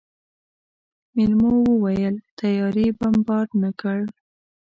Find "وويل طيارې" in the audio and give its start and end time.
1.69-2.87